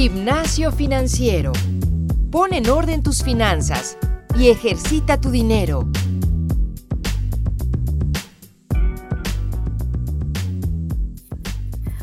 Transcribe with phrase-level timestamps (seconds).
[0.00, 1.50] Gimnasio financiero.
[2.30, 3.98] Pon en orden tus finanzas
[4.38, 5.80] y ejercita tu dinero.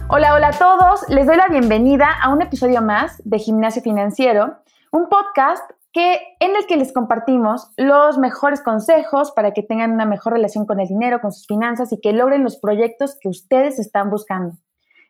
[0.10, 1.08] Hola, hola a todos.
[1.08, 4.58] Les doy la bienvenida a un episodio más de Gimnasio Financiero,
[4.92, 10.06] un podcast que, en el que les compartimos los mejores consejos para que tengan una
[10.06, 13.80] mejor relación con el dinero, con sus finanzas y que logren los proyectos que ustedes
[13.80, 14.58] están buscando.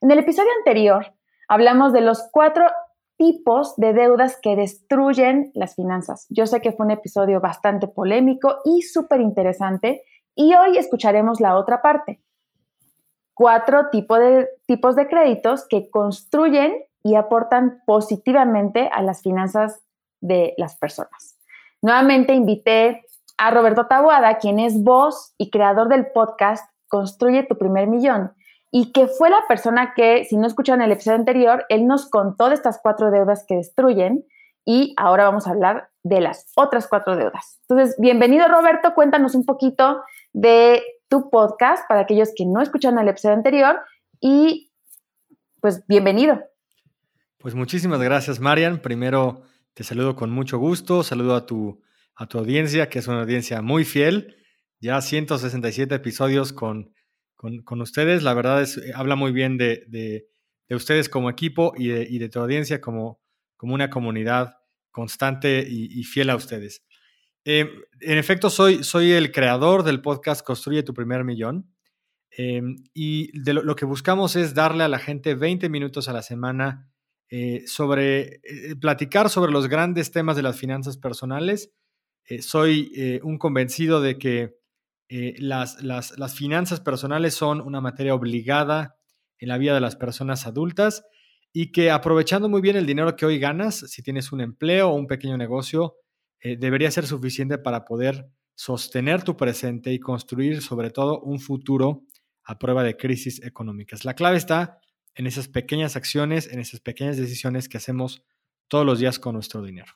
[0.02, 1.16] En el episodio anterior
[1.48, 2.66] hablamos de los cuatro
[3.18, 6.26] tipos de deudas que destruyen las finanzas.
[6.30, 10.04] Yo sé que fue un episodio bastante polémico y súper interesante
[10.36, 12.22] y hoy escucharemos la otra parte.
[13.34, 16.74] Cuatro de, tipos de créditos que construyen
[17.04, 19.82] y aportan positivamente a las finanzas
[20.22, 21.38] de las personas.
[21.82, 23.06] Nuevamente invité
[23.38, 28.35] a Roberto Tabuada, quien es voz y creador del podcast Construye tu primer millón
[28.78, 32.50] y que fue la persona que, si no escucharon el episodio anterior, él nos contó
[32.50, 34.26] de estas cuatro deudas que destruyen
[34.66, 37.62] y ahora vamos a hablar de las otras cuatro deudas.
[37.70, 40.02] Entonces, bienvenido Roberto, cuéntanos un poquito
[40.34, 43.80] de tu podcast para aquellos que no escucharon el episodio anterior
[44.20, 44.74] y
[45.62, 46.44] pues bienvenido.
[47.38, 48.80] Pues muchísimas gracias Marian.
[48.80, 51.82] Primero te saludo con mucho gusto, saludo a tu,
[52.14, 54.36] a tu audiencia, que es una audiencia muy fiel,
[54.82, 56.94] ya 167 episodios con
[57.36, 58.24] con, ustedes.
[58.24, 60.28] La verdad es, eh, habla muy bien de,
[60.70, 63.22] ustedes como equipo y de, tu audiencia como,
[63.58, 64.58] como una comunidad
[64.92, 66.84] constante y, fiel a ustedes.
[67.44, 67.70] Em,
[68.02, 71.72] en efecto, soy, soy el creador del podcast Construye tu primer millón.
[72.32, 76.22] Em, y de lo, que buscamos es darle a la gente 20 minutos a la
[76.22, 76.92] semana
[77.30, 81.72] eh, sobre eh, platicar sobre los grandes temas de las finanzas personales.
[82.40, 84.56] soy un convencido de que
[85.08, 88.98] eh, las, las, finanzas personales son una materia obligada
[89.38, 91.06] en la vida de las personas adultas
[91.54, 94.96] y que aprovechando muy bien el dinero que hoy ganas, si tienes un empleo o
[94.96, 95.96] un pequeño negocio,
[96.40, 102.04] eh, debería ser suficiente para poder sostener tu presente y construir sobre todo un futuro
[102.44, 104.06] a prueba de crisis económicas.
[104.06, 104.80] La clave está
[105.14, 108.24] en esas pequeñas acciones, en esas pequeñas decisiones que hacemos
[108.68, 109.94] todos los días con nuestro dinero.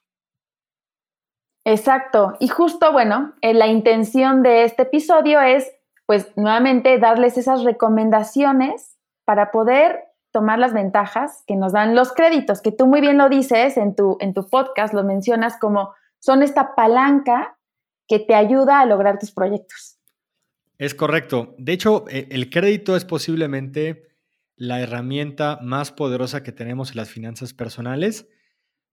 [1.66, 2.34] Exacto.
[2.40, 5.72] Y justo, bueno, eh, la intención de este episodio es,
[6.06, 12.62] pues, nuevamente darles esas recomendaciones para poder tomar las ventajas que nos dan los créditos,
[12.62, 16.44] que tú muy bien lo dices en tu, en tu podcast, lo mencionas como son
[16.44, 17.58] esta palanca
[18.08, 19.98] que te ayuda a lograr tus proyectos.
[20.78, 21.56] Es correcto.
[21.58, 24.08] De hecho, e, el crédito es posiblemente
[24.56, 28.28] la herramienta más poderosa que tenemos en las finanzas personales,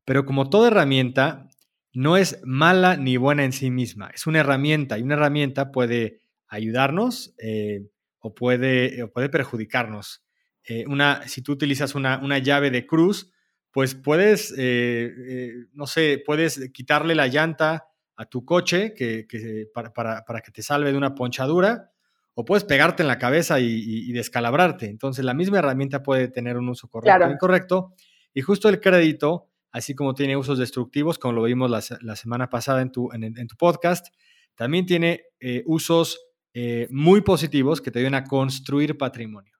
[0.04, 1.48] pero como toda herramienta,
[1.96, 6.20] no es mala ni buena en sí misma, es una herramienta y una herramienta puede
[6.46, 10.22] ayudarnos eh, o, puede, puede perjudicarnos.
[10.62, 13.32] Eh, una, si tú utilizas una, llave de cruz,
[13.70, 19.26] pues puedes, eh, no sé, puedes quitarle la llanta a tu coche que,
[19.72, 21.92] para, que te salve de una ponchadura
[22.34, 24.84] o puedes pegarte en la cabeza y, descalabrarte.
[24.84, 27.94] Entonces la misma herramienta puede tener un uso correcto o incorrecto.
[28.34, 32.80] Y justo el crédito así como tiene usos destructivos, como lo vimos la, semana pasada
[32.80, 33.10] en tu,
[33.58, 34.06] podcast,
[34.54, 36.18] también tiene eh, usos
[36.54, 39.52] eh, muy positivos que te ayudan a construir patrimonio.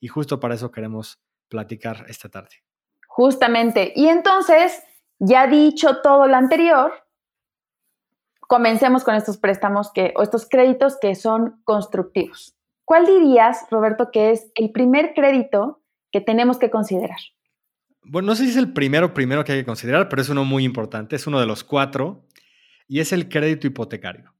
[0.00, 2.64] Y justo para eso queremos platicar esta tarde.
[3.06, 3.92] Justamente.
[3.94, 4.82] Y entonces,
[5.20, 6.92] ya dicho todo lo anterior,
[8.40, 12.56] comencemos con estos préstamos que, o estos créditos que son constructivos.
[12.84, 17.20] ¿Cuál dirías, Roberto, que es el primer crédito que tenemos que considerar?
[18.04, 20.44] Bueno, no sé si es el primero primero que hay que considerar, pero es uno
[20.44, 22.26] muy importante, es uno de los cuatro,
[22.88, 24.34] y es el crédito hipotecario.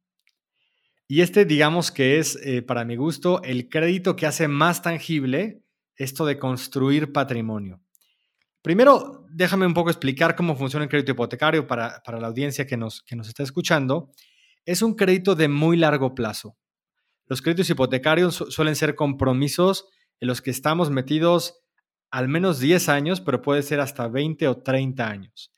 [1.09, 5.63] Y este, digamos que es, eh, para mi gusto, el crédito que hace más tangible
[5.97, 7.81] esto de construir patrimonio.
[8.63, 13.03] Primero, déjame un poco explicar cómo funciona el crédito hipotecario para, la audiencia que nos,
[13.03, 14.11] que nos está escuchando.
[14.65, 16.57] Es un crédito de muy largo plazo.
[17.27, 19.89] Los créditos hipotecarios suelen ser compromisos
[20.21, 21.62] en los que estamos metidos
[22.13, 25.51] al menos 10 años, pero puede ser hasta 20 o 30 años.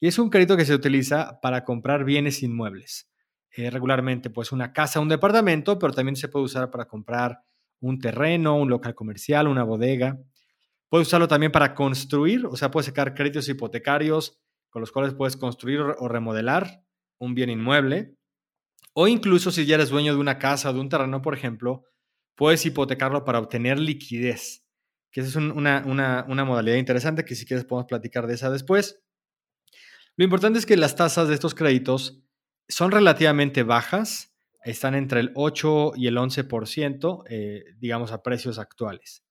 [0.00, 3.10] Y es un crédito que se utiliza para comprar bienes inmuebles.
[3.54, 7.40] Eh, regularmente, pues una casa, un departamento, pero también se puede usar para comprar
[7.80, 10.18] un terreno, un local comercial, una bodega.
[10.88, 14.40] Puede usarlo también para construir, o sea, puedes sacar créditos hipotecarios
[14.70, 16.82] con los cuales puedes construir o remodelar
[17.18, 18.14] un bien inmueble.
[18.94, 21.84] O incluso si ya eres dueño de una casa o de un terreno, por ejemplo,
[22.34, 24.67] puedes hipotecarlo para obtener liquidez
[25.20, 29.02] esa es una, modalidad interesante que si quieres podemos platicar de esa después.
[30.16, 32.22] Lo importante es que las tasas de estos créditos
[32.68, 34.34] son relativamente bajas,
[34.64, 39.24] están entre el 8 y el 11%, eh, digamos, a precios actuales.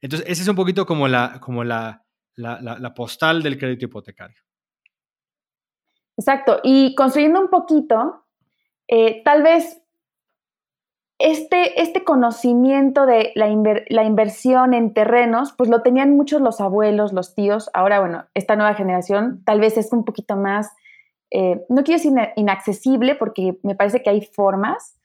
[0.00, 2.04] Entonces, esa es un poquito como la, como la,
[2.36, 4.42] la, postal del crédito hipotecario.
[6.16, 6.60] Exacto.
[6.62, 8.26] Y construyendo un poquito,
[8.86, 9.80] eh, tal vez
[11.18, 13.48] este, este conocimiento de la,
[13.88, 17.70] la, inversión en terrenos, pues lo tenían muchos los abuelos, los tíos.
[17.74, 20.70] Ahora, bueno, esta nueva generación tal vez es un poquito más,
[21.30, 24.96] eh, no quiero decir inaccesible, porque me parece que hay formas,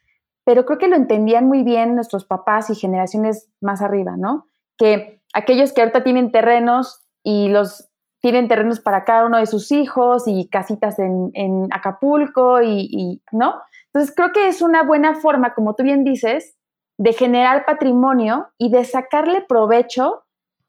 [0.45, 4.45] pero creo que lo entendían muy bien nuestros papás y generaciones más arriba, ¿no?
[4.77, 7.89] Que aquellos que ahorita tienen terrenos y los
[8.19, 13.56] tienen terrenos para cada uno de sus hijos y casitas en, Acapulco y, ¿no?
[13.94, 16.57] Entonces, creo que es una buena forma, como tú bien dices,
[16.98, 20.24] de generar patrimonio y de sacarle provecho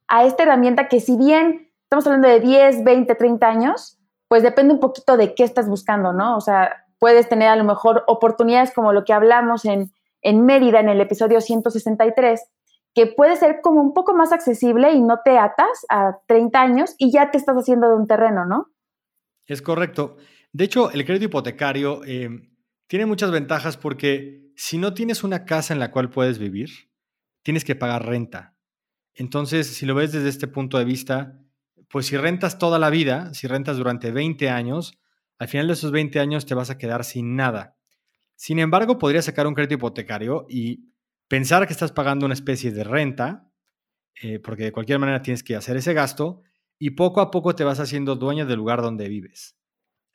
[0.08, 3.98] a esta herramienta que si bien estamos hablando de 10, 20, 30 años,
[4.28, 6.36] pues depende un poquito de qué estás buscando, ¿no?
[6.36, 10.80] O sea, puedes tener a lo mejor oportunidades como lo que hablamos en, en Mérida
[10.80, 12.42] en el episodio 163,
[12.94, 16.94] que puede ser como un poco más accesible y no te atas a 30 años
[16.98, 18.70] y ya te estás haciendo de un terreno, ¿no?
[19.46, 20.16] Es correcto.
[20.52, 22.28] De hecho, el crédito hipotecario eh,
[22.86, 26.70] tiene muchas ventajas porque si no tienes una casa en la cual puedes vivir,
[27.42, 28.56] tienes que pagar renta.
[29.14, 31.40] Entonces, si lo ves desde este punto de vista,
[31.88, 34.98] pues si rentas toda la vida, si rentas durante 20 años,
[35.38, 37.76] al final de esos 20 años te vas a quedar sin nada.
[38.34, 40.92] Sin embargo, podrías sacar un crédito hipotecario y
[41.28, 43.48] pensar que estás pagando una especie de renta,
[44.22, 46.42] eh, porque de cualquier manera tienes que hacer ese gasto,
[46.78, 49.56] y poco a poco te vas haciendo dueño del lugar donde vives.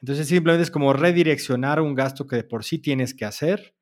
[0.02, 3.76] Entonces simplemente es como redireccionar un gasto que de por sí tienes que hacer.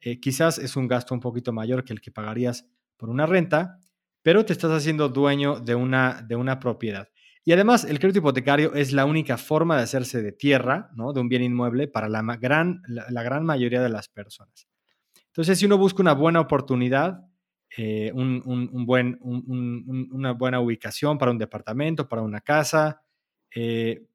[0.00, 2.66] Eh, quizás es un gasto un poquito mayor que el que pagarías
[2.96, 3.78] por una renta,
[4.22, 7.08] pero te estás haciendo dueño de una, de una propiedad.
[7.44, 11.12] Y además, el crédito hipotecario es la única forma de hacerse de tierra, ¿no?
[11.12, 14.66] de un bien inmueble, para la gran, la, gran mayoría de las personas.
[15.26, 17.20] Entonces, si uno busca una buena oportunidad,
[17.76, 23.02] eh, un, buen, una buena ubicación para un departamento, para una casa,
[23.54, 24.06] eh,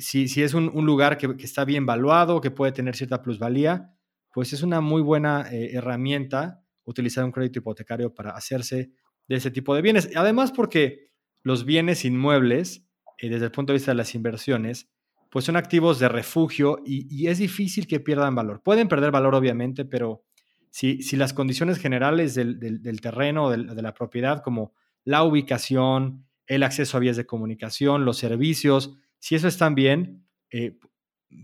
[0.00, 3.94] si, si, es un, lugar que, está bien valuado, que puede tener cierta plusvalía,
[4.32, 8.90] pues es una muy buena eh, herramienta utilizar un crédito hipotecario para hacerse
[9.26, 10.10] de ese tipo de bienes.
[10.14, 11.10] Además, porque
[11.42, 12.86] los bienes inmuebles,
[13.18, 14.90] eh, desde el punto de vista de las inversiones,
[15.30, 18.62] pues son activos de refugio y, es difícil que pierdan valor.
[18.62, 20.22] Pueden perder valor, obviamente, pero
[20.70, 24.74] si, si las condiciones generales del, del, terreno, de la propiedad, como
[25.04, 30.78] la ubicación, el acceso a vías de comunicación, los servicios, si eso están bien, eh,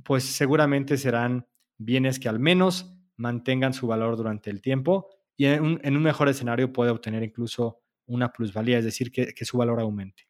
[0.05, 1.47] pues seguramente serán
[1.79, 5.63] bienes que al menos mantengan su valor durante el tiempo y en
[5.97, 10.25] un, mejor escenario puede obtener incluso una plusvalía, es decir, que, su valor aumente.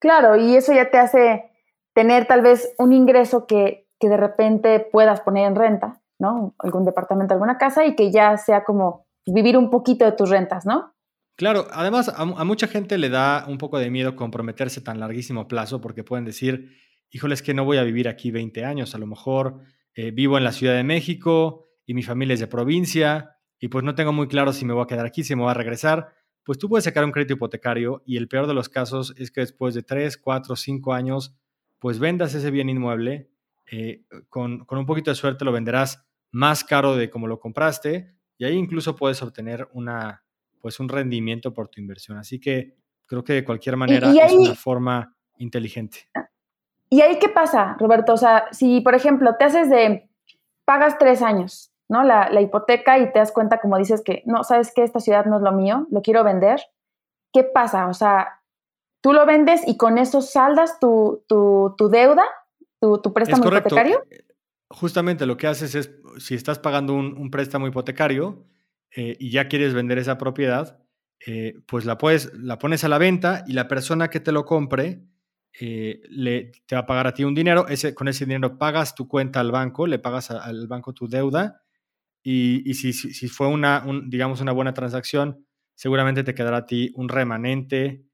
[0.00, 1.50] Claro, y eso ya te hace
[1.94, 6.54] tener tal vez un ingreso que, de repente puedas poner en renta, ¿no?
[6.58, 10.64] Algún departamento, alguna casa y que ya sea como vivir un poquito de tus rentas,
[10.64, 10.94] ¿no?
[11.36, 15.80] Claro, además a, mucha gente le da un poco de miedo comprometerse tan larguísimo plazo
[15.80, 16.76] porque pueden decir,
[17.10, 19.60] híjole, es que no voy a vivir aquí 20 años, a lo mejor
[19.94, 23.84] eh, vivo en la Ciudad de México y mi familia es de provincia y pues
[23.84, 26.08] no tengo muy claro si me voy a quedar aquí, si me voy a regresar.
[26.44, 29.40] Pues tú puedes sacar un crédito hipotecario y el peor de los casos es que
[29.40, 31.34] después de 3, 4, 5 años,
[31.78, 33.30] pues vendas ese bien inmueble,
[33.70, 38.16] eh, con, con un poquito de suerte lo venderás más caro de como lo compraste
[38.38, 40.24] y ahí incluso puedes obtener una
[40.62, 42.16] pues un rendimiento por tu inversión.
[42.16, 46.08] Así que creo que de cualquier manera es una forma inteligente.
[46.88, 48.14] ¿Y ahí qué pasa, Roberto?
[48.14, 50.08] O sea, si por ejemplo te haces de,
[50.64, 52.04] pagas tres años, ¿no?
[52.04, 55.36] La, hipoteca y te das cuenta, como dices, que no, sabes que esta ciudad no
[55.36, 56.60] es lo mío, lo quiero vender.
[57.32, 57.88] ¿Qué pasa?
[57.88, 58.40] O sea,
[59.00, 62.24] tú lo vendes y con eso saldas tu, deuda,
[62.78, 64.02] tu, préstamo hipotecario.
[64.68, 68.44] Justamente lo que haces es, si estás pagando un préstamo hipotecario,
[68.94, 70.78] eh, y ya quieres vender esa propiedad,
[71.26, 74.44] eh, pues la, puedes, la pones a la venta y la persona que te lo
[74.44, 75.04] compre
[75.60, 77.68] eh, le, te va a pagar a ti un dinero.
[77.68, 81.62] Ese, con ese dinero pagas tu cuenta al banco, le pagas al banco tu deuda
[82.22, 86.92] y, y si, si, fue una, digamos, una buena transacción, seguramente te quedará a ti
[86.94, 88.04] un remanente,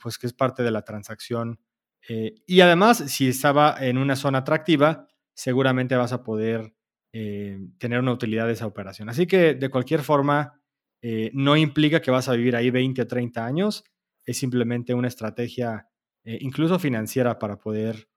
[0.00, 1.60] pues que es parte de la transacción.
[2.08, 6.74] y además, si estaba en una zona atractiva, seguramente vas a poder
[7.14, 9.10] eh, tener una utilidad de esa operación.
[9.10, 10.58] Así que de cualquier forma,
[11.02, 13.84] eh, no implica que vas a vivir ahí 20 o 30 años,
[14.24, 15.88] es simplemente una estrategia
[16.24, 18.08] eh, incluso financiera para poder,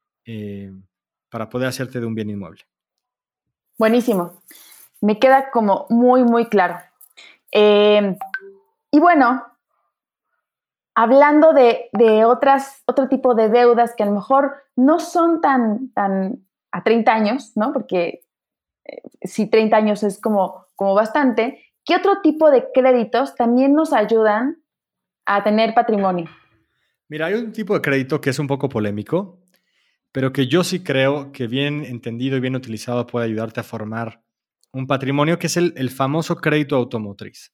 [1.29, 2.61] para poder hacerte de un bien inmueble.
[3.77, 4.41] Buenísimo.
[5.01, 6.77] Me queda como muy, muy claro.
[7.51, 9.43] y bueno,
[10.95, 15.91] hablando de, de, otras, otro tipo de deudas que a lo mejor no son tan,
[15.91, 17.71] tan a 30 años, ¿no?
[17.71, 18.24] Porque
[19.21, 24.63] si 30 años es como, como bastante, ¿qué otro tipo de créditos también nos ayudan
[25.25, 26.29] a tener patrimonio?
[27.07, 29.39] Mira, hay un tipo de crédito que es un poco polémico,
[30.11, 34.23] pero que yo sí creo que bien entendido y bien utilizado puede ayudarte a formar
[34.71, 37.53] un patrimonio, que es el, el famoso crédito automotriz.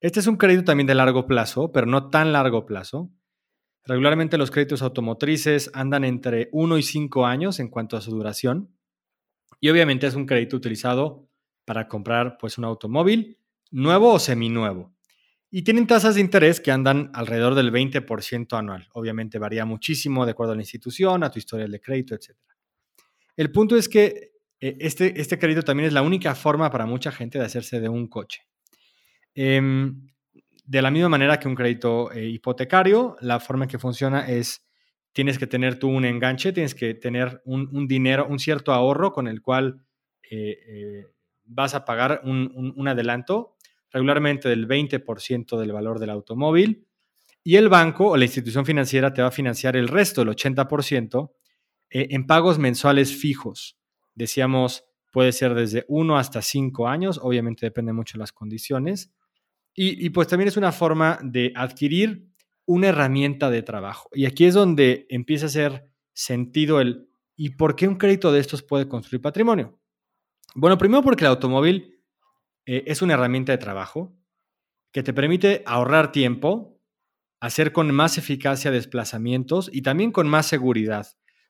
[0.00, 3.10] Este es un crédito también de largo plazo, pero no tan largo plazo.
[3.84, 8.77] Regularmente los créditos automotrices andan entre 1 y 5 años en cuanto a su duración.
[9.60, 11.28] Y obviamente es un crédito utilizado
[11.64, 13.38] para comprar pues un automóvil
[13.70, 14.94] nuevo o seminuevo.
[15.50, 18.88] Y tienen tasas de interés que andan alrededor del 20% anual.
[18.92, 22.36] Obviamente varía muchísimo de acuerdo a la institución, a tu historial de crédito, etc.
[23.36, 27.12] El punto es que eh, este, este crédito también es la única forma para mucha
[27.12, 28.42] gente de hacerse de un coche.
[29.34, 30.08] Em,
[30.64, 34.67] de la misma manera que un crédito eh, hipotecario, la forma en que funciona es,
[35.18, 39.26] tienes que tener tú un enganche, tienes que tener un, dinero, un cierto ahorro con
[39.26, 39.84] el cual
[40.30, 41.06] eh,
[41.44, 43.56] vas a pagar un adelanto
[43.90, 46.86] regularmente del 20% del valor del automóvil,
[47.42, 51.32] y el banco o la institución financiera te va a financiar el resto, el 80%,
[51.90, 53.76] eh, en pagos mensuales fijos.
[54.14, 59.12] Decíamos, puede ser desde 1 hasta 5 años, obviamente depende mucho de las condiciones.
[59.80, 62.26] Y, pues también es una forma de adquirir
[62.68, 64.10] una herramienta de trabajo.
[64.12, 68.40] Y aquí es donde empieza a hacer sentido el, ¿y por qué un crédito de
[68.40, 69.80] estos puede construir patrimonio?
[70.54, 72.02] Bueno, primero porque el automóvil
[72.66, 74.14] eh, es una herramienta de trabajo
[74.92, 76.78] que te permite ahorrar tiempo,
[77.40, 81.06] hacer con más eficacia desplazamientos y también con más seguridad.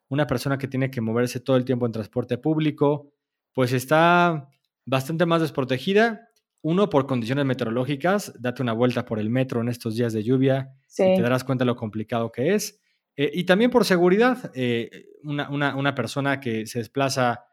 [0.09, 3.13] Una persona que tiene que moverse todo el tiempo en transporte público,
[3.53, 4.49] pues está
[4.87, 6.28] bastante más desprotegida.
[6.63, 10.75] Uno, por condiciones meteorológicas, date una vuelta por el metro en estos días de lluvia
[10.99, 12.81] y te darás cuenta de lo complicado que es.
[13.17, 17.45] Eh, y también por seguridad, eh, una, persona que se desplaza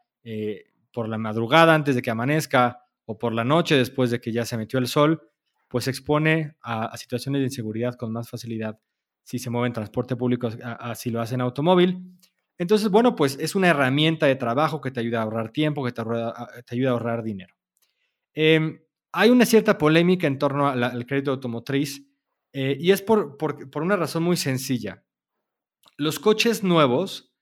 [0.92, 4.44] por la madrugada antes de que amanezca o por la noche después de que ya
[4.44, 5.22] se metió el sol,
[5.68, 8.78] pues se expone a, situaciones de inseguridad con más facilidad
[9.22, 12.16] si se mueve en transporte público, así lo hace en automóvil.
[12.58, 15.90] Entonces, bueno, pues es una herramienta de trabajo que te ayuda a ahorrar tiempo, que
[15.90, 17.54] te, ayuda a ahorrar dinero.
[18.32, 18.80] Em,
[19.16, 22.06] hay una cierta polémica en torno al crédito automotriz
[22.52, 25.04] eh, y es por, por, una razón muy sencilla.
[25.96, 27.34] Los coches nuevos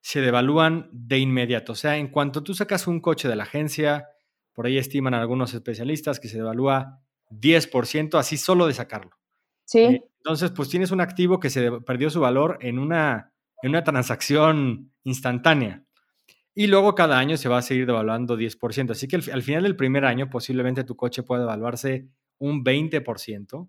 [0.00, 1.72] se devalúan de inmediato.
[1.72, 4.08] O sea, en cuanto tú sacas un coche de la agencia,
[4.54, 9.18] por ahí estiman algunos especialistas que se devalúa 10% así solo de sacarlo.
[9.66, 9.80] Sí.
[9.80, 13.84] Eh, entonces, pues tienes un activo que se perdió su valor en una, en una
[13.84, 15.84] transacción instantánea.
[16.58, 18.90] Y luego cada año se va a seguir devaluando 10%.
[18.90, 23.68] Así que al, final del primer año posiblemente tu coche puede devaluarse un 20%.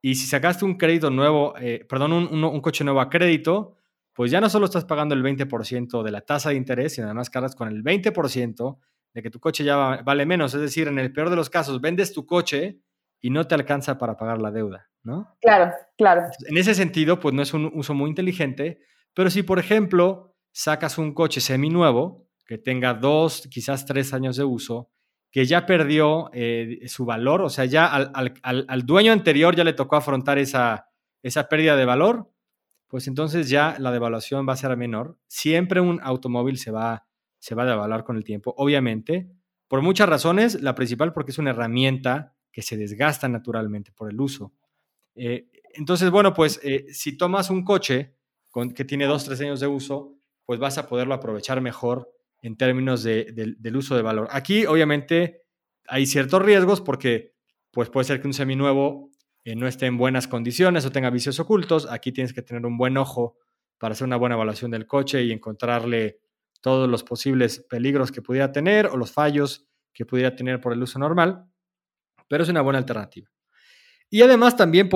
[0.00, 3.74] Y si sacaste un crédito nuevo, eh, perdón, un, un, coche nuevo a crédito,
[4.12, 7.30] pues ya no solo estás pagando el 20% de la tasa de interés, sino además
[7.30, 8.78] cargas con el 20%
[9.12, 10.54] de que tu coche ya vale menos.
[10.54, 12.78] Es decir, en el peor de los casos, vendes tu coche
[13.20, 15.34] y no te alcanza para pagar la deuda, ¿no?
[15.40, 16.22] Claro, claro.
[16.46, 18.78] En ese sentido, pues no es un uso muy inteligente,
[19.14, 24.44] pero si, por ejemplo, sacas un coche seminuevo que tenga dos, quizás tres años de
[24.44, 24.90] uso,
[25.30, 29.96] que ya perdió eh, su valor, o sea, ya al, dueño anterior ya le tocó
[29.96, 30.88] afrontar esa,
[31.22, 32.32] esa pérdida de valor,
[32.88, 35.16] pues entonces ya la devaluación va a ser menor.
[35.28, 37.06] Siempre un automóvil se va
[37.40, 39.28] se va a devaluar con el tiempo, obviamente,
[39.66, 44.20] por muchas razones, la principal porque es una herramienta que se desgasta naturalmente por el
[44.20, 44.52] uso.
[45.14, 48.14] Eh, entonces, bueno, pues eh, si tomas un coche
[48.50, 50.19] con, que tiene dos, tres años de uso,
[50.50, 54.26] pues vas a poderlo aprovechar mejor en términos del uso de valor.
[54.32, 55.44] Aquí, obviamente,
[55.86, 57.36] hay ciertos riesgos porque
[57.70, 59.12] pues puede ser que un seminuevo
[59.44, 61.88] eh, no esté en buenas condiciones o tenga vicios ocultos.
[61.88, 63.38] Aquí tienes que tener un buen ojo
[63.78, 66.18] para hacer una buena evaluación del coche y encontrarle
[66.60, 70.82] todos los posibles peligros que pudiera tener o los fallos que pudiera tener por el
[70.82, 71.44] uso normal,
[72.26, 73.30] pero es una buena alternativa.
[74.12, 74.90] Y además también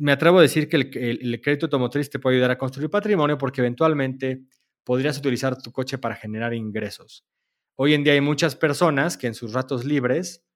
[0.00, 3.60] me atrevo a decir que el, crédito automotriz te puede ayudar a construir patrimonio porque
[3.60, 4.42] eventualmente
[4.88, 7.26] podrías utilizar tu coche para generar ingresos.
[7.76, 10.46] Hoy en día hay muchas personas que en sus ratos libres,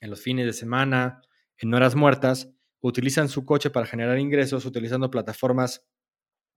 [0.00, 1.22] en los fines de semana,
[1.58, 5.84] en horas muertas, utilizan su coche para generar ingresos utilizando plataformas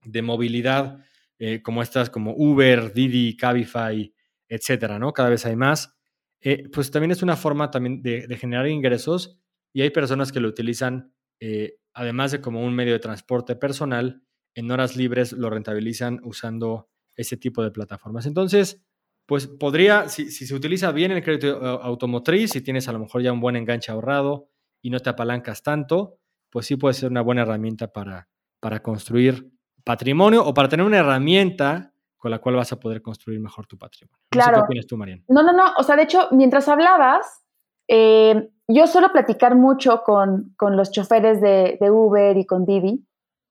[0.04, 1.04] de movilidad
[1.40, 4.14] eh, como estas, como Uber, Didi, Cabify,
[4.48, 5.12] etcétera, ¿no?
[5.12, 5.98] Cada vez hay más.
[6.40, 9.40] Eh, pues también es una forma también de, generar ingresos
[9.74, 14.22] y hay personas que lo utilizan, eh, además de como un medio de transporte personal,
[14.54, 18.26] en horas libres lo rentabilizan usando ese tipo de plataformas.
[18.26, 18.82] Entonces,
[19.26, 23.34] pues podría, si, se utiliza bien el crédito automotriz, si tienes a lo mejor ya
[23.34, 24.48] un buen enganche ahorrado
[24.82, 26.20] y no te apalancas tanto,
[26.50, 28.30] pues sí puede ser una buena herramienta para,
[28.62, 29.52] para construir
[29.84, 33.78] patrimonio o para tener una herramienta con la cual vas a poder construir mejor tu
[33.78, 34.18] patrimonio.
[34.30, 34.52] Claro.
[34.52, 35.24] No ¿Qué opinas tú, Mariana?
[35.28, 35.74] No, no, no.
[35.78, 37.46] O sea, de hecho, mientras hablabas,
[37.88, 43.07] eh, yo suelo platicar mucho con, los choferes de, Uber y con Didi.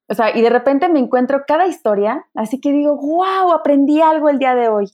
[0.09, 4.29] O sea, y de repente me encuentro cada historia, así que digo, wow, aprendí algo
[4.29, 4.93] el día de hoy.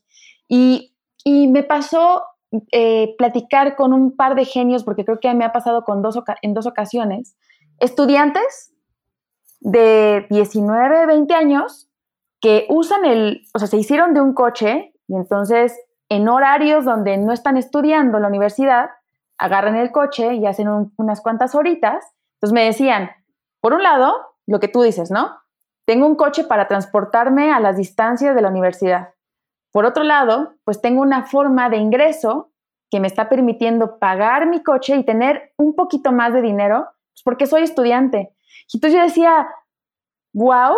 [0.49, 2.23] Y, y me pasó
[2.71, 6.19] eh, platicar con un par de genios, porque creo que me ha pasado con dos,
[6.43, 7.37] en dos ocasiones,
[7.79, 8.73] estudiantes
[9.61, 11.89] de 19, 20 años
[12.41, 15.79] que usan el, o sea, se hicieron de un coche y entonces
[16.09, 18.91] en horarios donde no están estudiando en la universidad,
[19.39, 22.05] agarran el coche y hacen unas cuantas horitas.
[22.35, 23.11] Entonces me decían,
[23.61, 24.15] por un lado,
[24.47, 25.39] lo que tú dices, ¿no?
[25.87, 29.15] Tengo un coche para transportarme a las distancias de la universidad.
[29.73, 32.53] Por otro lado, pues tengo una forma de ingreso
[32.91, 37.23] que me está permitiendo pagar mi coche y tener un poquito más de dinero, pues
[37.25, 38.35] porque soy estudiante.
[38.73, 39.49] Y entonces yo decía,
[40.35, 40.77] wow,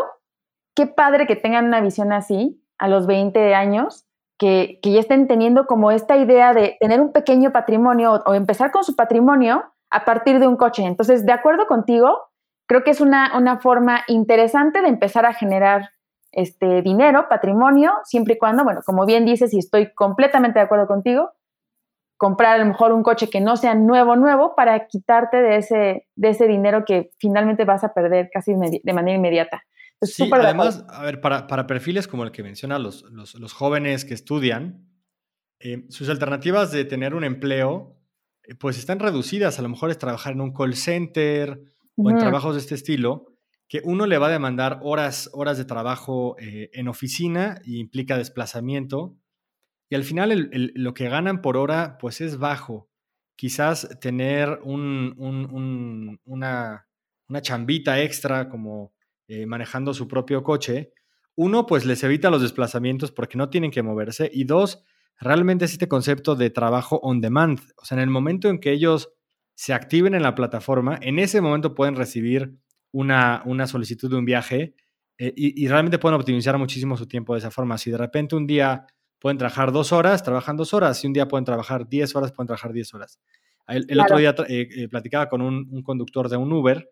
[0.77, 4.07] qué padre que tengan una visión así a los 20 años,
[4.39, 8.85] que, ya estén teniendo como esta idea de tener un pequeño patrimonio o, empezar con
[8.85, 10.85] su patrimonio a partir de un coche.
[10.85, 12.31] Entonces, de acuerdo contigo,
[12.67, 15.91] creo que es una, una forma interesante de empezar a generar
[16.33, 20.87] este dinero, patrimonio, siempre y cuando, bueno, como bien dices, y estoy completamente de acuerdo
[20.87, 21.33] contigo,
[22.17, 26.09] comprar a lo mejor un coche que no sea nuevo, nuevo, para quitarte de ese,
[26.17, 29.65] de ese dinero que finalmente vas a perder casi de manera inmediata.
[30.03, 34.05] Sí, además, a ver, para, para, perfiles como el que menciona los, los, los jóvenes
[34.05, 34.87] que estudian,
[35.61, 37.97] eh, sus alternativas de tener un empleo,
[38.43, 39.59] eh, pues están reducidas.
[39.59, 43.27] A lo mejor es trabajar en un call center o en trabajos de este estilo,
[43.69, 48.19] que uno le va a demandar horas, horas de trabajo eh, en oficina y implica
[48.19, 49.17] desplazamiento.
[49.89, 52.89] Y al final el, lo que ganan por hora, pues es bajo.
[53.37, 56.87] Quizás tener un, un, un, una,
[57.29, 58.93] una chambita extra como
[59.27, 60.93] eh, manejando su propio coche,
[61.37, 64.85] uno, pues les evita los desplazamientos porque no tienen que moverse y dos,
[65.19, 67.61] realmente es este concepto de trabajo on demand.
[67.77, 69.13] O sea, en el momento en que ellos
[69.55, 72.57] se activen en la plataforma, en ese momento pueden recibir
[72.93, 74.75] una, una solicitud de un viaje
[75.19, 77.79] eh, y, realmente pueden optimizar muchísimo su tiempo de esa forma.
[77.79, 78.87] Si de repente un día
[79.21, 80.99] pueden trabajar dos horas, trabajan dos horas.
[80.99, 83.21] Si un día pueden trabajar diez horas, pueden trabajar diez horas.
[83.67, 86.91] El, otro día eh, platicaba con un, un, conductor de un Uber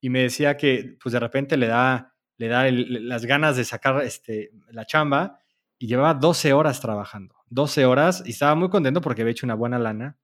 [0.00, 4.02] y me decía que pues de repente le da, le da las ganas de sacar
[4.02, 5.38] este, la chamba
[5.78, 9.54] y llevaba 12 horas trabajando, 12 horas y estaba muy contento porque había hecho una
[9.54, 10.18] buena lana.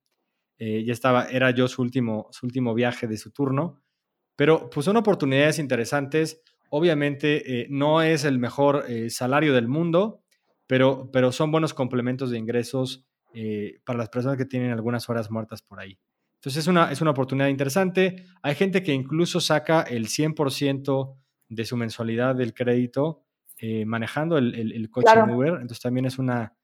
[0.58, 3.80] Eh, ya estaba, era yo su último, su último viaje de su turno,
[4.36, 6.42] pero pues son oportunidades interesantes.
[6.70, 10.22] Obviamente eh, no es el mejor eh, salario del mundo,
[10.66, 13.04] pero, pero son buenos complementos de ingresos
[13.84, 15.96] para las personas que tienen algunas horas muertas por ahí.
[16.38, 18.24] Entonces es una, es una oportunidad interesante.
[18.42, 21.16] Hay gente que incluso saca el 100%
[21.48, 23.22] de su mensualidad del crédito
[23.60, 25.54] eh, manejando el, el, coche Uber.
[25.54, 26.54] Entonces también es una,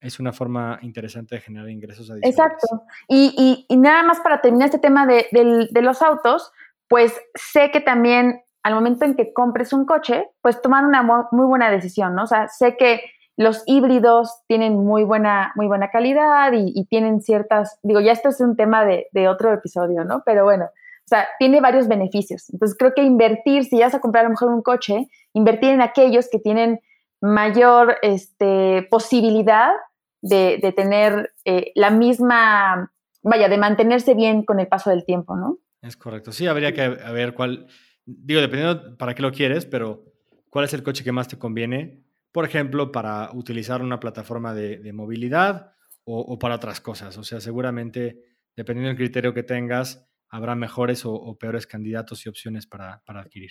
[0.00, 2.38] es una forma interesante de generar ingresos adicionales.
[2.38, 2.84] Exacto.
[3.08, 6.52] Y, y, nada más para terminar este tema de, de, los autos,
[6.88, 11.46] pues sé que también al momento en que compres un coche, pues tomar una muy
[11.46, 12.24] buena decisión, ¿no?
[12.24, 13.00] O sea, sé que
[13.36, 18.40] los híbridos tienen muy buena, muy buena calidad y, tienen ciertas, digo, ya esto es
[18.40, 20.22] un tema de, otro episodio, ¿no?
[20.26, 22.50] Pero bueno, o sea, tiene varios beneficios.
[22.50, 25.70] Entonces creo que invertir, si ya vas a comprar a lo mejor un coche, invertir
[25.70, 26.80] en aquellos que tienen
[27.20, 29.72] mayor este, posibilidad
[30.20, 35.58] de, tener eh, la misma, vaya, de mantenerse bien con el paso del tiempo, ¿no?
[35.82, 36.32] Es correcto.
[36.32, 37.66] Sí, habría que ver cuál,
[38.04, 40.04] digo, dependiendo para qué lo quieres, pero
[40.50, 42.02] cuál es el coche que más te conviene
[42.32, 45.72] por ejemplo, para utilizar una plataforma de, movilidad
[46.04, 47.16] o, para otras cosas.
[47.18, 48.22] O sea, seguramente,
[48.54, 53.50] dependiendo del criterio que tengas, habrá mejores o, peores candidatos y opciones para, adquirir.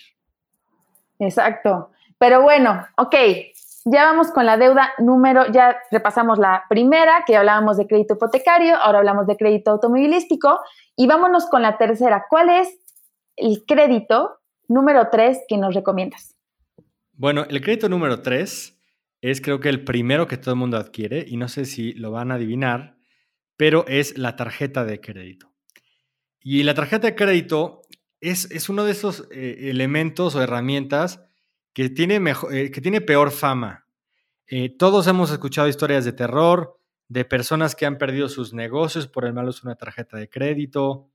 [1.18, 1.90] Exacto.
[2.18, 3.14] Pero bueno, ok,
[3.90, 8.76] ya vamos con la deuda número, ya repasamos la primera, que hablábamos de crédito hipotecario,
[8.76, 10.60] ahora hablamos de crédito automovilístico,
[10.96, 12.26] y vámonos con la tercera.
[12.28, 12.78] ¿Cuál es
[13.36, 16.36] el crédito número tres que nos recomiendas?
[17.12, 18.78] Bueno, el crédito número tres
[19.20, 22.10] es creo que el primero que todo el mundo adquiere y no sé si lo
[22.10, 22.96] van a adivinar,
[23.56, 25.52] pero es la tarjeta de crédito.
[26.40, 27.82] Y la tarjeta de crédito
[28.20, 31.27] es, es uno de esos eh, elementos o herramientas
[31.72, 33.86] que tiene, mejor, eh, que tiene peor fama.
[34.46, 39.24] Eh, todos hemos escuchado historias de terror, de personas que han perdido sus negocios por
[39.24, 41.08] el mal uso de una tarjeta de crédito,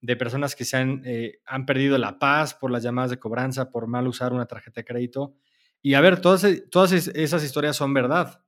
[0.00, 1.02] de personas que se han,
[1.44, 4.84] han perdido la paz por las llamadas de cobranza por mal usar una tarjeta de
[4.84, 5.34] crédito.
[5.82, 8.42] Y a ver, todas, todas esas historias son verdad.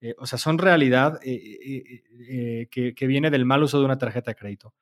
[0.00, 3.98] Eh, o sea, son realidad eh, eh, que, que, viene del mal uso de una
[3.98, 4.74] tarjeta de crédito.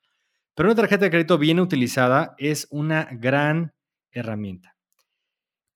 [0.55, 3.75] Pero una tarjeta de crédito bien utilizada es una gran
[4.11, 4.76] herramienta.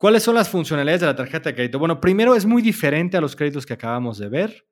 [0.01, 1.79] ¿Cuáles son las funcionalidades de la tarjeta de crédito?
[1.79, 4.67] Bueno, primero es muy diferente a los créditos que acabamos de ver.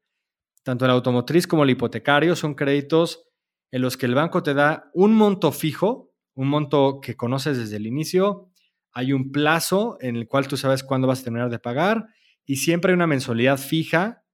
[0.62, 3.28] Tanto el automotriz como el hipotecario son créditos
[3.70, 7.76] en los que el banco te da un monto fijo, un monto que conoces desde
[7.76, 8.50] el inicio,
[8.90, 12.06] hay un plazo en el cual tú sabes cuándo vas a terminar de pagar
[12.46, 14.24] y siempre hay una mensualidad fija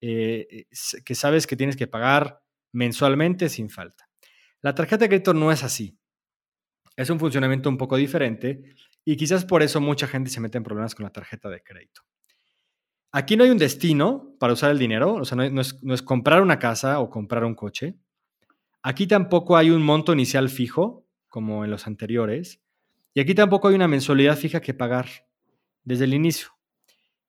[0.00, 0.68] eh,
[1.04, 4.08] que sabes que tienes que pagar mensualmente sin falta.
[4.60, 5.98] La tarjeta de crédito no es así.
[6.94, 8.62] Es un funcionamiento un poco diferente
[9.04, 12.02] y quizás por eso mucha gente se mete en problemas con la tarjeta de crédito.
[13.12, 16.58] Aquí no hay un destino para usar el dinero, o sea, no es, comprar una
[16.58, 17.96] casa o comprar un coche.
[18.82, 22.60] Aquí tampoco hay un monto inicial fijo, como en los anteriores.
[23.12, 25.06] Y aquí tampoco hay una mensualidad fija que pagar
[25.84, 26.48] desde el inicio.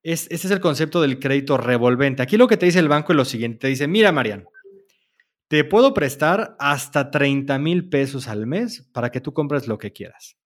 [0.02, 2.24] Es, este es el concepto del crédito revolvente.
[2.24, 3.60] Aquí lo que te dice el banco es lo siguiente.
[3.60, 4.46] Te dice, mira, Marian,
[5.48, 9.94] te puedo prestar hasta 30 mil pesos al mes para que tú compres lo que
[9.94, 10.38] quieras.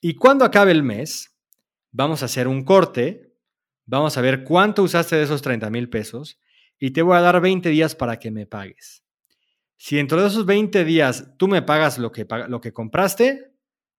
[0.00, 1.36] Y cuando acabe el mes,
[1.92, 3.34] vamos a hacer un corte,
[3.86, 6.40] vamos a ver cuánto usaste de esos 30 mil pesos
[6.78, 9.04] y te voy a dar 20 días para que me pagues.
[9.76, 13.52] Si dentro de esos 20 días tú me pagas lo que, lo que compraste,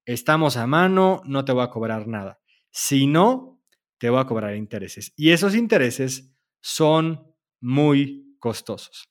[0.05, 2.39] estamos a mano, no te voy a cobrar nada.
[2.71, 3.61] Si no,
[3.97, 5.13] te voy a cobrar intereses.
[5.15, 9.10] Y esos intereses son muy costosos.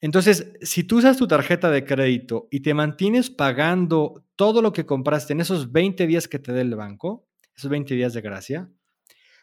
[0.00, 4.86] Entonces, si tú usas tu tarjeta de crédito y te mantienes pagando todo lo que
[4.86, 8.70] compraste en esos 20 días que te dé el banco, esos 20 días de gracia,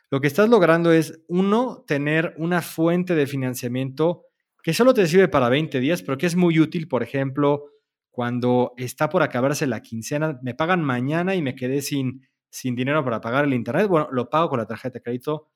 [0.10, 4.24] lo que estás logrando es, uno, tener una fuente de financiamiento
[4.64, 7.66] que solo te sirve para 20 días, pero que es muy útil, por ejemplo,
[8.10, 13.04] cuando está por acabarse la quincena, me pagan mañana y me quedé sin, sin dinero
[13.04, 15.50] para pagar el internet, bueno, lo pago con la tarjeta de crédito.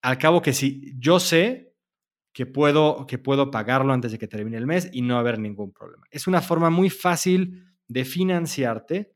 [0.00, 1.71] Al cabo que si yo sé
[2.32, 5.72] que puedo, que puedo pagarlo antes de que termine el mes y no haber ningún
[5.72, 6.06] problema.
[6.10, 9.12] Es una forma muy fácil de financiarte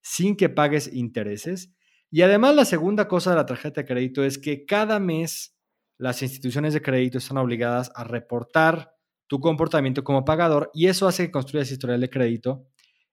[0.00, 1.72] sin que pagues intereses.
[2.10, 5.56] Y además la segunda cosa de la tarjeta de crédito es que cada mes
[5.98, 8.94] las instituciones de crédito están obligadas a reportar
[9.26, 12.66] tu comportamiento como pagador y eso hace que construyas historial de crédito.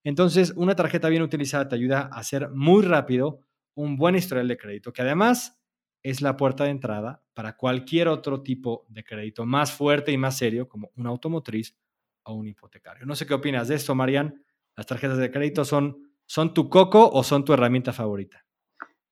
[0.04, 3.42] Entonces, una tarjeta bien utilizada te ayuda a hacer muy rápido
[3.76, 5.60] un buen historial de crédito, que además
[6.10, 10.38] es la puerta de entrada para cualquier otro tipo de crédito más fuerte y más
[10.38, 11.76] serio, como un automotriz
[12.24, 13.06] o un hipotecario.
[13.06, 14.42] No sé qué opinas de esto, Marian.
[14.76, 18.46] ¿Las tarjetas de crédito son, son tu coco o son tu herramienta favorita?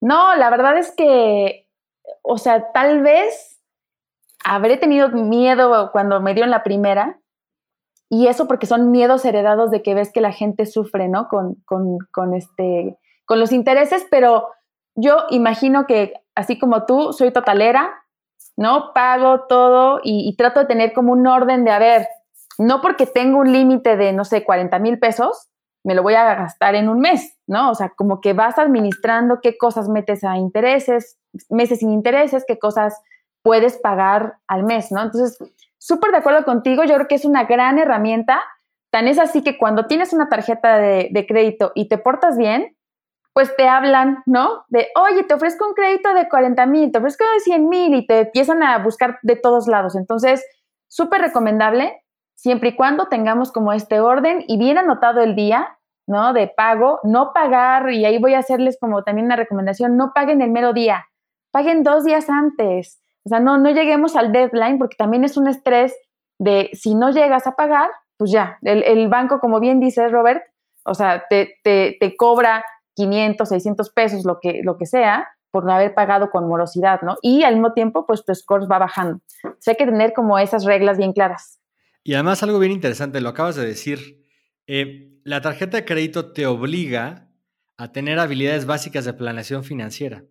[0.00, 1.68] No, la verdad es que,
[2.22, 3.60] o sea, tal vez
[4.44, 7.20] habré tenido miedo cuando me dio en la primera,
[8.08, 11.28] y eso porque son miedos heredados de que ves que la gente sufre, ¿no?
[11.28, 14.48] Con, con, con, este, con los intereses, pero
[14.96, 17.92] yo imagino que así como tú, soy totalera,
[18.56, 18.92] ¿no?
[18.94, 22.08] Pago todo y, trato de tener como un orden de, a ver,
[22.58, 25.48] no porque tengo un límite de, no sé, 40 mil pesos,
[25.84, 27.70] me lo voy a gastar en un mes, ¿no?
[27.70, 32.58] O sea, como que vas administrando qué cosas metes a intereses, meses sin intereses, qué
[32.58, 33.00] cosas
[33.42, 35.02] puedes pagar al mes, ¿no?
[35.02, 35.38] Entonces,
[35.78, 38.42] súper de acuerdo contigo, yo creo que es una gran herramienta.
[38.90, 42.75] Tan es así que cuando tienes una tarjeta de, de crédito y te portas bien,
[43.36, 44.64] pues te hablan, ¿no?
[44.68, 48.06] De, oye, te ofrezco un crédito de 40 mil, te ofrezco de 100 mil y
[48.06, 49.94] te empiezan a buscar de todos lados.
[49.94, 50.42] Entonces,
[50.88, 52.02] súper recomendable,
[52.34, 56.32] siempre y cuando tengamos como este orden y bien anotado el día, ¿no?
[56.32, 60.40] De pago, no pagar, y ahí voy a hacerles como también una recomendación, no paguen
[60.40, 61.04] el mero día,
[61.50, 63.02] paguen dos días antes.
[63.26, 65.94] O sea, no, no lleguemos al deadline porque también es un estrés
[66.38, 70.42] de si no llegas a pagar, pues ya, el, banco, como bien dice Robert,
[70.86, 72.64] o sea, te, te, te cobra
[72.96, 77.16] 500, 600 pesos, lo que, lo que sea, por no haber pagado con morosidad, ¿no?
[77.22, 79.20] Y al mismo tiempo, pues tu score va bajando.
[79.44, 81.60] O hay que tener como esas reglas bien claras.
[82.02, 84.24] Y además algo bien interesante, lo acabas de decir,
[84.66, 87.30] eh, la tarjeta de crédito te obliga
[87.76, 90.24] a tener habilidades básicas de planeación financiera.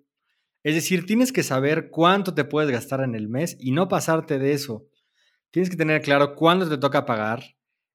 [0.63, 4.39] Es decir, tienes que saber cuánto te puedes gastar en el mes y no pasarte
[4.39, 4.87] de eso.
[5.51, 7.43] Tienes que tener claro cuándo te toca pagar.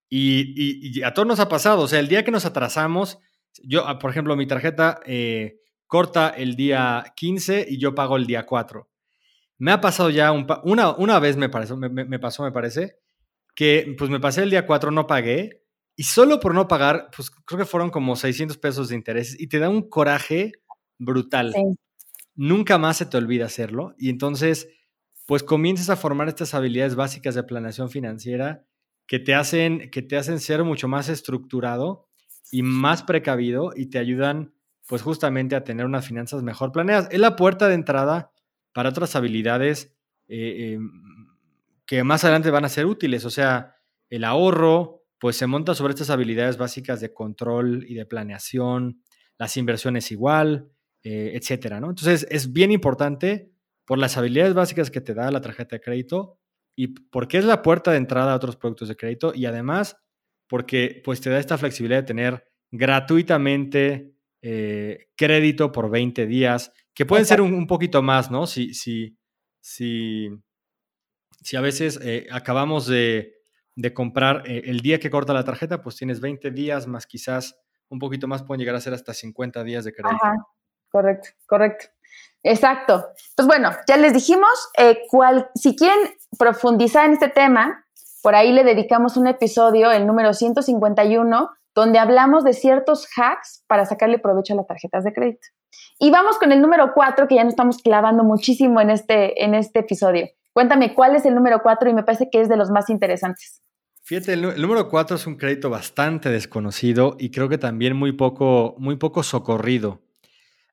[0.09, 3.19] Y, y a todos nos ha pasado, o sea, el día que nos atrasamos,
[3.63, 8.27] yo, ah, por ejemplo, mi tarjeta eh, corta el día 15 y yo pago el
[8.27, 8.89] día 4.
[9.59, 12.97] Me ha pasado ya una, una vez, me, pasó, me, pasó, me parece,
[13.55, 15.65] que pues me pasé el día 4, no pagué,
[15.97, 19.49] y solo por no pagar, pues creo que fueron como 600 pesos de intereses, y
[19.49, 20.53] te da un coraje
[20.99, 21.55] brutal.
[22.35, 24.69] Nunca más se te olvida hacerlo, y entonces,
[25.27, 28.65] pues comienzas a formar estas habilidades básicas de planeación financiera
[29.07, 32.10] que te hacen, que te hacen ser mucho más estructurado
[32.51, 34.53] y más precavido y te ayudan
[34.87, 37.09] pues justamente a tener unas finanzas mejor planeadas.
[37.11, 38.33] Es la puerta de entrada
[38.73, 39.95] para otras habilidades
[40.27, 40.91] eh, em,
[41.87, 43.25] que más adelante van a ser útiles.
[43.25, 43.77] O sea,
[44.09, 49.03] el ahorro, pues se monta sobre estas habilidades básicas de control y de planeación,
[49.39, 50.71] las inversiones igual,
[51.03, 51.89] eh, etcétera, ¿no?
[51.91, 53.53] Entonces es bien importante
[53.85, 56.39] por las habilidades básicas que te da la tarjeta de crédito
[56.77, 59.97] y porque es la puerta de entrada a otros productos de crédito y además
[60.51, 64.13] porque pues te da esta flexibilidad de tener gratuitamente
[65.17, 68.47] crédito por 20 días, que pueden ser un, poquito más, ¿no?
[68.47, 69.19] Si, si,
[69.61, 70.31] si,
[71.43, 72.01] si a veces
[72.33, 73.35] acabamos de,
[73.77, 77.61] de comprar el día que corta la tarjeta, pues tienes 20 días más quizás
[77.91, 80.17] un poquito más, pueden llegar a ser hasta 50 días de crédito.
[80.23, 80.37] Ajá,
[80.89, 81.87] correcto, correcto.
[82.43, 83.09] Exacto.
[83.37, 85.99] Pues bueno, ya les dijimos, eh, cuál, si quieren
[86.39, 87.85] profundizar en este tema,
[88.23, 93.87] por ahí le dedicamos un episodio, el número 151, donde hablamos de ciertos hacks para
[93.87, 95.47] sacarle provecho a las tarjetas de crédito.
[95.99, 99.55] Y vamos con el número 4, que ya nos estamos clavando muchísimo en este, en
[99.55, 100.29] este episodio.
[100.53, 103.63] Cuéntame cuál es el número 4 y me parece que es de los más interesantes.
[104.03, 108.75] Fíjate, el, número 4 es un crédito bastante desconocido y creo que también muy poco,
[108.79, 110.03] muy poco socorrido.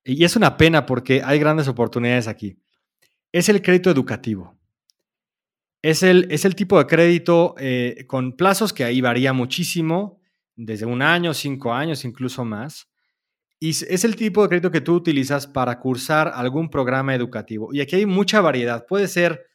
[0.04, 2.58] Y es una pena porque hay grandes oportunidades aquí.
[3.32, 4.57] Es el crédito educativo.
[5.82, 10.22] Es el, es el tipo de crédito eh, con plazos que ahí varía muchísimo,
[10.56, 12.90] desde un año, cinco años, incluso más.
[13.60, 17.70] Y es el tipo de crédito que tú utilizas para cursar algún programa educativo.
[17.74, 18.86] Y aquí hay mucha variedad.
[18.88, 19.46] Puede ser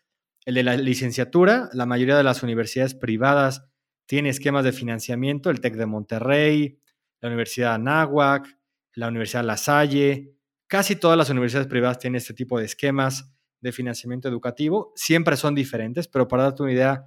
[0.45, 1.69] el de la licenciatura.
[1.73, 3.65] La mayoría de las universidades privadas
[4.07, 5.51] tienen esquemas de financiamiento.
[5.51, 6.79] El TEC de Monterrey,
[7.21, 8.59] la Universidad de Anáhuac,
[8.95, 10.37] la Universidad La Salle,
[10.73, 13.31] Casi todas las universidades privadas tienen este tipo de esquemas
[13.63, 14.93] de financiamiento educativo.
[14.95, 17.07] Siempre son diferentes, pero para darte una idea,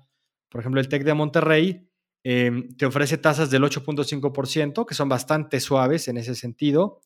[0.49, 1.87] por ejemplo, el TEC de Monterrey
[2.23, 7.01] em, te ofrece tasas del 8.5%, que son bastante suaves en ese sentido,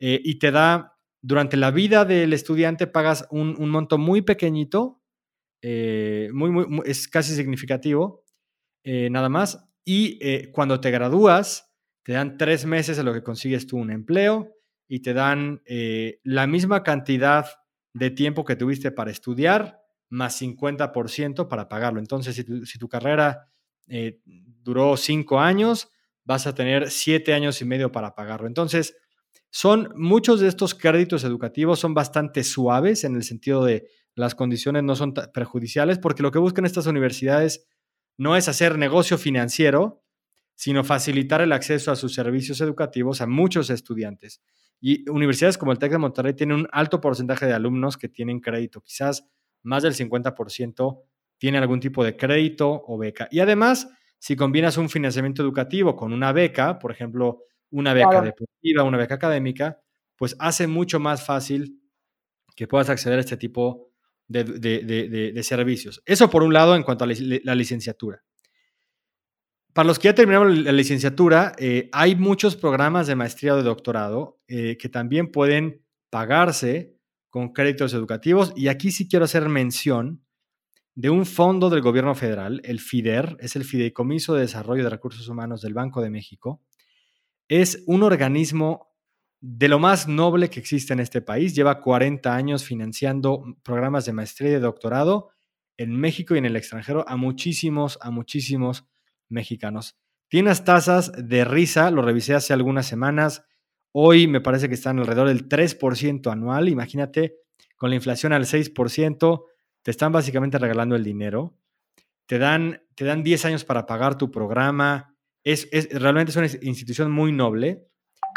[0.00, 5.02] eh, y te da, durante la vida del estudiante, pagas un, monto muy pequeñito,
[5.62, 8.24] eh, muy, es casi significativo,
[8.82, 10.18] eh, nada más, y
[10.50, 14.52] cuando te gradúas, te dan tres meses a lo que consigues tú un empleo,
[14.88, 15.62] y te dan
[16.24, 17.46] la misma cantidad
[17.96, 19.80] de tiempo que tuviste para estudiar
[20.10, 21.98] más 50% para pagarlo.
[21.98, 23.48] Entonces, si tu, carrera
[23.88, 25.88] eh, duró cinco años,
[26.22, 28.46] vas a tener siete años y medio para pagarlo.
[28.46, 28.96] Entonces,
[29.50, 34.82] son muchos de estos créditos educativos son bastante suaves en el sentido de las condiciones
[34.82, 37.66] no son perjudiciales, porque lo que buscan estas universidades
[38.18, 40.02] no es hacer negocio financiero,
[40.54, 44.42] sino facilitar el acceso a sus servicios educativos a muchos estudiantes.
[44.80, 48.40] Y universidades como el TEC de Monterrey tienen un alto porcentaje de alumnos que tienen
[48.40, 49.26] crédito, quizás
[49.62, 51.02] más del 50%
[51.38, 53.28] tiene algún tipo de crédito o beca.
[53.30, 58.84] Y además, si combinas un financiamiento educativo con una beca, por ejemplo, una beca deportiva,
[58.84, 59.80] una beca académica,
[60.16, 61.80] pues hace mucho más fácil
[62.54, 63.90] que puedas acceder a este tipo
[64.28, 66.02] de, servicios.
[66.06, 68.22] Eso por un lado en cuanto a la licenciatura.
[69.76, 73.62] Para los que ya terminaron la licenciatura, eh, hay muchos programas de maestría o de
[73.62, 76.96] doctorado eh, que también pueden pagarse
[77.28, 78.54] con créditos educativos.
[78.56, 80.24] Y aquí sí quiero hacer mención
[80.94, 85.28] de un fondo del gobierno federal, el FIDER, es el Fideicomiso de Desarrollo de Recursos
[85.28, 86.62] Humanos del Banco de México.
[87.46, 88.94] Es un organismo
[89.42, 91.54] de lo más noble que existe en este país.
[91.54, 95.32] Lleva 40 años financiando programas de maestría y de doctorado
[95.76, 98.86] en México y en el extranjero a muchísimos, a muchísimos
[99.28, 99.96] mexicanos.
[100.28, 103.44] Tiene unas tasas de risa, lo revisé hace algunas semanas.
[103.92, 106.68] Hoy me parece que están alrededor del 3% anual.
[106.68, 107.36] Imagínate,
[107.76, 109.44] con la inflación al 6%,
[109.82, 111.56] te están básicamente regalando el dinero.
[112.26, 115.14] Te dan, te dan 10 años para pagar tu programa.
[115.44, 117.86] Es, es, realmente es una institución muy noble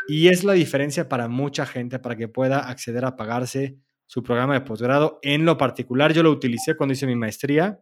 [0.08, 4.54] y es la diferencia para mucha gente para que pueda acceder a pagarse su programa
[4.54, 5.20] de posgrado.
[5.24, 7.80] En lo particular, yo lo utilicé cuando hice mi maestría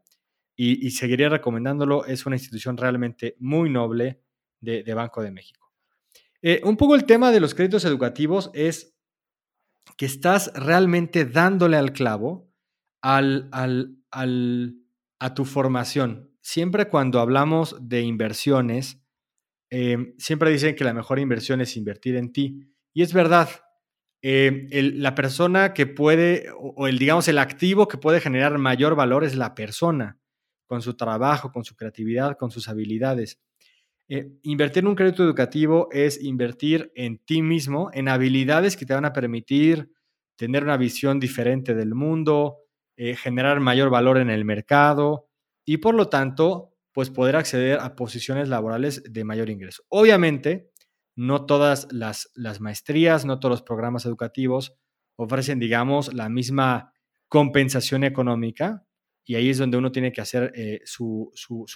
[0.60, 2.06] y, seguiría recomendándolo.
[2.06, 4.24] Es una institución realmente muy noble
[4.60, 5.72] de, Banco de México.
[6.41, 8.96] Eh, un poco el tema de los créditos educativos es
[9.96, 12.52] que estás realmente dándole al clavo
[13.02, 14.76] al, al,
[15.20, 16.32] a tu formación.
[16.41, 19.00] Siempre cuando hablamos de inversiones,
[19.70, 22.74] em, siempre dicen que la mejor inversión es invertir en ti.
[22.93, 23.50] Y es verdad,
[24.24, 29.24] em, la persona que puede, o el, digamos, el activo que puede generar mayor valor
[29.24, 30.17] es la persona
[30.67, 33.39] con su trabajo, con su creatividad, con sus habilidades.
[34.10, 38.93] Eh, invertir en un crédito educativo es invertir en ti mismo, en habilidades que te
[38.93, 39.91] van a permitir
[40.38, 42.60] tener una visión diferente del mundo,
[42.95, 45.27] eh, generar mayor valor en el mercado
[45.65, 49.84] y por lo tanto, pues poder acceder a posiciones laborales de mayor ingreso.
[49.89, 50.71] Obviamente,
[51.15, 54.77] no todas las, las maestrías, no todos los programas educativos
[55.17, 56.93] ofrecen, digamos, la misma
[57.27, 58.87] compensación económica,
[59.27, 61.33] y ahí es donde uno tiene que hacer eh, su,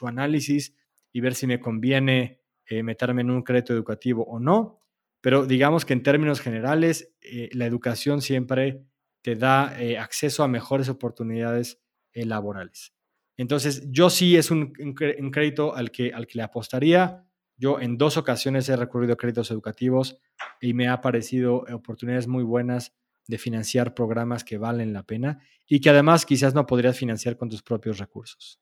[0.07, 0.73] análisis
[1.11, 4.79] y ver si me conviene eh, meterme en un crédito educativo o no.
[5.19, 8.85] Pero digamos que en términos generales, eh, la educación siempre
[9.21, 11.79] te da acceso a mejores oportunidades
[12.13, 12.95] laborales.
[13.37, 17.27] Entonces, yo sí es un, crédito al que, al que le apostaría.
[17.57, 20.17] Yo en dos ocasiones he recurrido a créditos educativos
[20.59, 22.95] y me ha parecido oportunidades muy buenas
[23.27, 27.49] de financiar programas que valen la pena y que además quizás no podrías financiar con
[27.49, 28.59] tus propios recursos.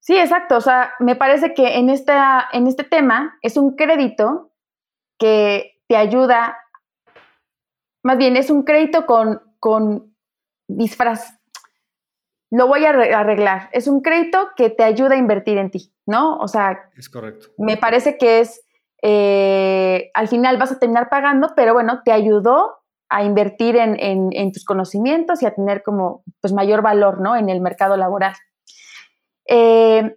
[0.00, 0.56] Sí, exacto.
[0.56, 4.52] O sea, me parece que en, esta, en este tema es un crédito
[5.18, 6.56] que te ayuda,
[8.02, 10.14] más bien es un crédito con, con
[10.66, 11.38] disfraz.
[12.50, 13.68] Lo voy a arreglar.
[13.72, 16.38] Es un crédito que te ayuda a invertir en ti, ¿no?
[16.38, 17.48] O sea, es correcto.
[17.58, 18.66] Me parece que es,
[19.02, 22.79] eh, al final vas a terminar pagando, pero bueno, te ayudó
[23.10, 23.96] a invertir en,
[24.32, 27.36] en, tus conocimientos y a tener como pues mayor valor, ¿no?
[27.36, 28.34] En el mercado laboral.
[29.46, 30.16] Eh,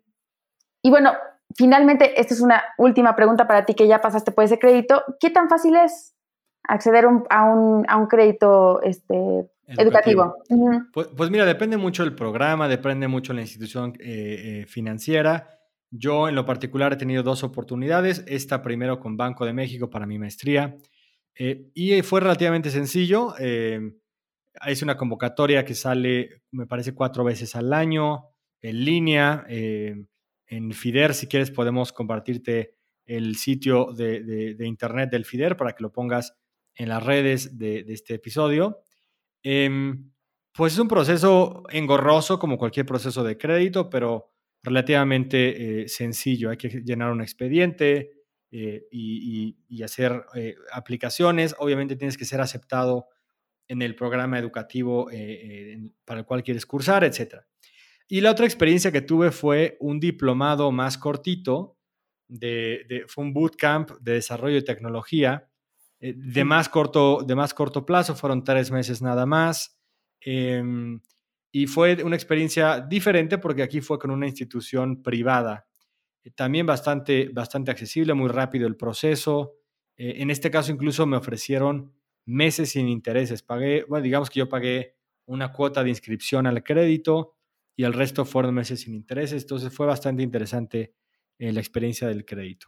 [0.84, 1.14] y bueno,
[1.56, 5.04] finalmente, esta es una última pregunta para ti que ya pasaste por ese crédito.
[5.20, 6.16] ¿Qué tan fácil es
[6.68, 10.36] acceder a, un, a un crédito este, educativo?
[10.94, 15.50] pues, pues, mira, depende mucho del programa, depende mucho de la institución eh, eh, financiera.
[15.90, 18.24] Yo en lo particular he tenido dos oportunidades.
[18.28, 20.76] Esta primero con Banco de México para mi maestría.
[21.36, 23.36] Y fue relativamente sencillo.
[23.38, 29.46] es una convocatoria que sale, me parece, cuatro veces al año en línea.
[29.48, 29.96] Eh,
[30.48, 35.92] en FIDER, si quieres, podemos compartirte el sitio de, internet del FIDER para que lo
[35.92, 36.36] pongas
[36.76, 38.80] en las redes de, este episodio.
[39.44, 40.12] Em,
[40.54, 46.50] pues es un proceso engorroso como cualquier proceso de crédito, pero relativamente eh, sencillo.
[46.50, 48.12] Hay que llenar un expediente
[48.56, 50.26] eh, y, hacer
[50.72, 51.56] aplicaciones.
[51.58, 53.08] Obviamente tienes que ser aceptado
[53.68, 55.10] en el programa educativo
[56.06, 57.48] para el cual quieres cursar, etcétera.
[58.08, 61.78] Y la otra experiencia que tuve fue un diplomado más cortito,
[62.28, 65.50] de, fue un bootcamp de desarrollo de tecnología,
[66.00, 69.80] eh, de, más corto, de más corto plazo, fueron tres meses nada más.
[70.20, 71.02] Em,
[71.52, 75.66] y fue una experiencia diferente porque aquí fue con una institución privada.
[76.24, 79.56] Eh, también bastante, bastante accesible, muy rápido el proceso.
[79.98, 81.94] Eh, en este caso incluso me ofrecieron
[82.26, 83.44] meses sin intereses.
[83.44, 87.36] Pagué, bueno, digamos que yo pagué una cuota de inscripción al crédito
[87.76, 89.44] y el resto fueron meses sin intereses.
[89.44, 90.94] Entonces fue bastante interesante
[91.40, 92.68] eh, la experiencia del crédito.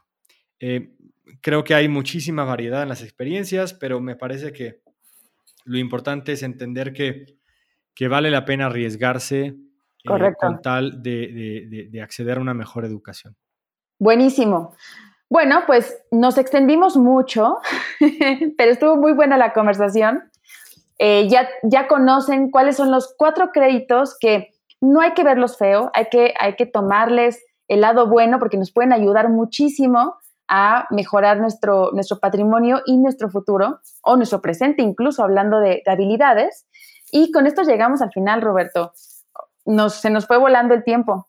[0.59, 0.95] Eh,
[1.41, 4.81] creo que hay muchísima variedad en las experiencias, pero me parece que
[5.65, 7.37] lo importante es entender que,
[7.93, 9.55] que vale la pena arriesgarse
[10.03, 13.35] con tal de, de, acceder a una mejor educación.
[13.99, 14.73] Buenísimo.
[15.29, 17.57] Bueno, pues nos extendimos mucho,
[18.57, 20.31] pero estuvo muy buena la conversación.
[20.99, 26.05] ya, ya conocen cuáles son los cuatro créditos que no hay que verlos feo, hay
[26.09, 30.15] que, hay que tomarles el lado bueno porque nos pueden ayudar muchísimo
[30.47, 36.67] a mejorar nuestro, nuestro patrimonio y nuestro futuro, o nuestro presente, incluso hablando de, habilidades.
[37.11, 38.93] Y con esto llegamos al final, Roberto.
[39.65, 41.27] Nos, se nos fue volando el tiempo.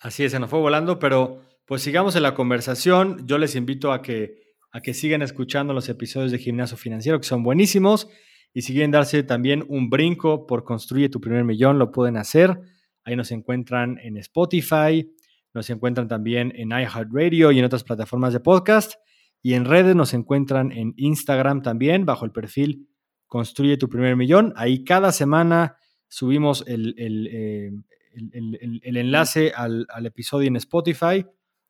[0.00, 3.26] Así es, se nos fue volando, pero pues sigamos en la conversación.
[3.26, 7.26] Yo les invito a que, a que sigan escuchando los episodios de Gimnasio Financiero, que
[7.26, 8.08] son buenísimos.
[8.54, 12.58] Y si quieren darse también un brinco por Construye tu primer millón, lo pueden hacer.
[13.04, 15.12] Ahí nos encuentran en Spotify,
[15.52, 18.94] nos encuentran también en iHeartRadio y en otras plataformas de podcast.
[19.42, 22.88] Y en redes nos encuentran en Instagram también, bajo el perfil
[23.26, 24.54] Construye tu primer millón.
[24.56, 25.76] Ahí cada semana
[26.08, 27.70] subimos el, eh,
[28.84, 31.26] enlace al, episodio en Spotify.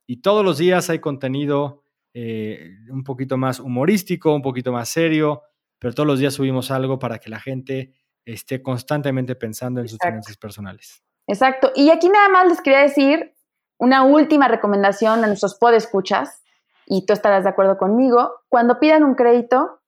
[0.08, 5.42] Y todos los días hay contenido eh, un poquito más humorístico, un poquito más serio,
[5.78, 7.92] pero todos los días subimos algo para que la gente
[8.24, 11.04] esté constantemente pensando en sus finanzas personales.
[11.26, 11.72] Exacto.
[11.76, 13.34] Y aquí nada más les quería decir
[13.78, 16.42] una última recomendación a nuestros podescuchas,
[16.88, 18.40] y tú estarás de acuerdo conmigo.
[18.48, 19.82] Cuando pidan un crédito,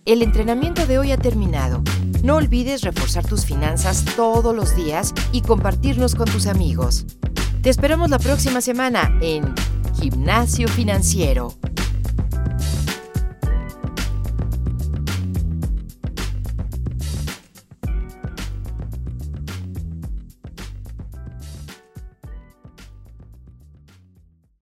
[0.07, 1.85] El entrenamiento de hoy ha terminado.
[2.25, 7.05] No olvides reforzar tus finanzas todos los días y compartirnos con tus amigos.
[7.61, 9.55] Te esperamos la próxima semana en
[10.01, 11.53] Gimnasio Financiero.